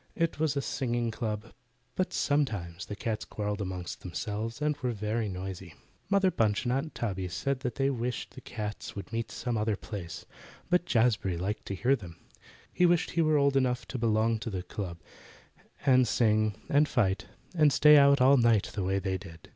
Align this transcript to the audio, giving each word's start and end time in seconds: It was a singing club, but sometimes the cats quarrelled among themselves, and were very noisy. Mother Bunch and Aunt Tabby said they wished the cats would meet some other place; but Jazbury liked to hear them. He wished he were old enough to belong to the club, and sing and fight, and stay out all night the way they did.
It 0.15 0.39
was 0.39 0.57
a 0.57 0.63
singing 0.63 1.11
club, 1.11 1.53
but 1.93 2.11
sometimes 2.11 2.87
the 2.87 2.95
cats 2.95 3.23
quarrelled 3.23 3.61
among 3.61 3.85
themselves, 3.99 4.59
and 4.59 4.75
were 4.77 4.93
very 4.93 5.29
noisy. 5.29 5.75
Mother 6.09 6.31
Bunch 6.31 6.63
and 6.65 6.73
Aunt 6.73 6.95
Tabby 6.95 7.27
said 7.27 7.59
they 7.59 7.91
wished 7.91 8.31
the 8.33 8.41
cats 8.41 8.95
would 8.95 9.13
meet 9.13 9.29
some 9.29 9.59
other 9.59 9.75
place; 9.75 10.25
but 10.71 10.87
Jazbury 10.87 11.37
liked 11.37 11.67
to 11.67 11.75
hear 11.75 11.95
them. 11.95 12.17
He 12.73 12.87
wished 12.87 13.11
he 13.11 13.21
were 13.21 13.37
old 13.37 13.55
enough 13.55 13.87
to 13.89 13.99
belong 13.99 14.39
to 14.39 14.49
the 14.49 14.63
club, 14.63 14.97
and 15.85 16.07
sing 16.07 16.59
and 16.67 16.89
fight, 16.89 17.27
and 17.53 17.71
stay 17.71 17.95
out 17.95 18.19
all 18.19 18.37
night 18.37 18.71
the 18.73 18.83
way 18.83 18.97
they 18.97 19.19
did. 19.19 19.49